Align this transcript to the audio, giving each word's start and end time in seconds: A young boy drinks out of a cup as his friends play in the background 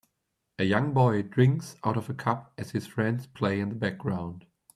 A 0.57 0.63
young 0.63 0.93
boy 0.95 1.21
drinks 1.21 1.75
out 1.83 1.95
of 1.95 2.09
a 2.09 2.15
cup 2.15 2.53
as 2.57 2.71
his 2.71 2.87
friends 2.87 3.27
play 3.27 3.59
in 3.59 3.69
the 3.69 3.75
background 3.75 4.47